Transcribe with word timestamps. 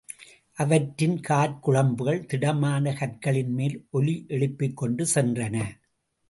அவற்றின் 0.57 1.19
காற் 1.19 1.59
குழம்புகள், 1.65 2.25
திடமான 2.25 2.93
கற்களின்மேல் 2.99 3.77
ஒலி 3.91 4.25
யெழுப்பிக்கொண்டு 4.29 5.05
சென்றன. 5.15 5.55